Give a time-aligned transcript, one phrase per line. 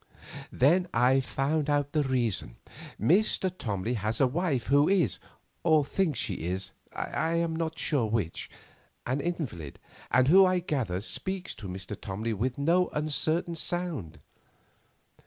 [0.51, 2.55] "Then I found out the reason.
[2.99, 3.55] Mr.
[3.55, 5.19] Tomley has a wife who is,
[5.61, 9.77] or thinks she is—I am not sure which—an invalid,
[10.09, 11.95] and who, I gather, speaks to Mr.
[11.95, 14.17] Tomley with no uncertain sound.